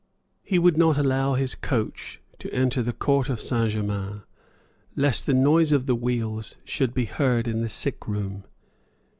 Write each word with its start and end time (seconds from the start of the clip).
He 0.41 0.57
would 0.57 0.77
not 0.77 0.97
allow 0.97 1.35
his 1.35 1.53
coach 1.53 2.23
to 2.39 2.51
enter 2.51 2.81
the 2.81 2.91
court 2.91 3.29
of 3.29 3.39
Saint 3.39 3.69
Germains, 3.73 4.23
lest 4.95 5.27
the 5.27 5.33
noise 5.35 5.71
of 5.71 5.85
the 5.85 5.93
wheels 5.93 6.55
should 6.63 6.95
be 6.95 7.05
heard 7.05 7.47
in 7.47 7.61
the 7.61 7.69
sick 7.69 8.07
room. 8.07 8.43